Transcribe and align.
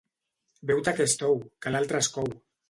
Beu-te 0.71 0.91
aquest 0.93 1.25
ou 1.27 1.37
que 1.67 1.75
l'altre 1.77 2.01
es 2.05 2.11
cou! 2.17 2.35